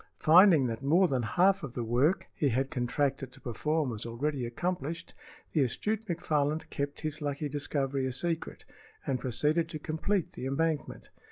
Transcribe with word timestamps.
Finding 0.17 0.65
that 0.65 0.81
more 0.81 1.07
than 1.07 1.21
half 1.21 1.61
of 1.61 1.75
the 1.75 1.83
work 1.83 2.25
he 2.33 2.49
had 2.49 2.71
contracted 2.71 3.31
to 3.31 3.39
perform 3.39 3.91
was 3.91 4.03
already 4.03 4.47
accomplished, 4.47 5.13
the 5.53 5.61
astute 5.61 6.07
McFarland 6.07 6.67
kept 6.71 7.01
his 7.01 7.21
lucky 7.21 7.47
discovery 7.47 8.07
a 8.07 8.11
secret 8.11 8.65
and 9.05 9.19
proceeded 9.19 9.69
to 9.69 9.77
complete 9.77 10.31
the 10.31 10.47
embankment. 10.47 11.09